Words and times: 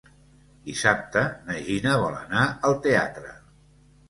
Dissabte 0.69 1.23
na 1.49 1.57
Gina 1.67 1.99
vol 2.05 2.17
anar 2.21 2.47
al 2.71 2.79
teatre. 2.89 3.37